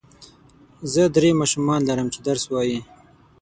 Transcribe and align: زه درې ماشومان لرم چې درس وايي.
زه 0.91 1.03
درې 1.15 1.29
ماشومان 1.39 1.79
لرم 1.89 2.07
چې 2.13 2.19
درس 2.27 2.43
وايي. 2.49 2.79